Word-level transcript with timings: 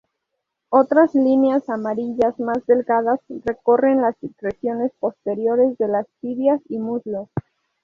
Otras 0.69 1.13
líneas 1.13 1.69
amarillas 1.69 2.39
más 2.39 2.65
delgadas 2.65 3.19
recorren 3.45 4.01
las 4.01 4.15
regiones 4.39 4.91
posteriores 4.99 5.77
de 5.77 5.87
las 5.89 6.07
tibias 6.21 6.59
y 6.69 6.79
muslos. 6.79 7.29